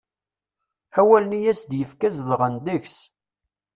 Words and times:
Awalen 0.99 1.33
i 1.39 1.41
as-d-yefka 1.51 2.09
zedɣen 2.15 2.55
deg-s. 2.65 2.97